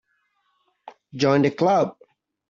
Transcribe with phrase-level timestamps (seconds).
[1.13, 1.95] Join the Club.